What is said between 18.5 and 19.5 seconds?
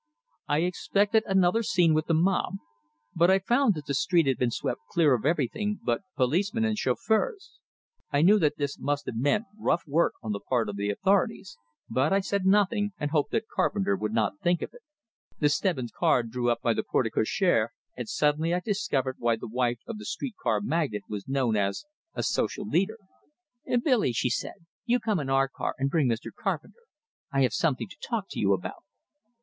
I discovered why the